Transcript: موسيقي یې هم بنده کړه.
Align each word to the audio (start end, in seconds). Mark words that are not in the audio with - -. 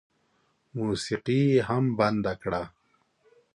موسيقي 0.77 1.39
یې 1.51 1.59
هم 1.67 1.85
بنده 1.99 2.33
کړه. 2.41 2.63